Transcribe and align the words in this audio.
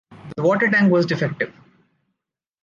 The 0.35 0.41
water 0.41 0.67
tank 0.67 0.91
was 0.91 1.05
defective. 1.05 1.53